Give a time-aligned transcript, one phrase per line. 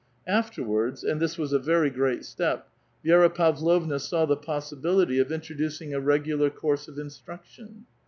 [0.25, 2.67] Afterwards— and this was a very great step—
[3.05, 7.85] Vi^ra Pavlovna saw the l^P^ibility of introducing a regular course of instruction.